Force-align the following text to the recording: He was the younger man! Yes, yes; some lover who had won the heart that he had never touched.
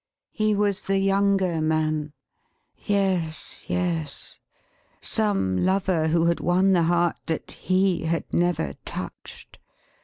He 0.31 0.55
was 0.55 0.81
the 0.81 0.97
younger 0.97 1.61
man! 1.61 2.13
Yes, 2.75 3.63
yes; 3.67 4.39
some 4.99 5.55
lover 5.63 6.07
who 6.07 6.25
had 6.25 6.39
won 6.39 6.73
the 6.73 6.81
heart 6.89 7.17
that 7.27 7.51
he 7.51 8.05
had 8.05 8.23
never 8.33 8.73
touched. 8.83 9.59